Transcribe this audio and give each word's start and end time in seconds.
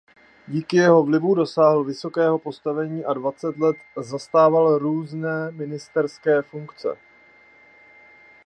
Díky 0.47 0.77
jeho 0.77 1.03
vlivu 1.03 1.35
dosáhl 1.35 1.83
vysokého 1.83 2.39
postavení 2.39 3.05
a 3.05 3.13
dvacet 3.13 3.57
let 3.57 3.75
zastával 3.97 4.77
různé 4.77 5.51
ministerské 5.51 6.41
funkce. 6.41 6.97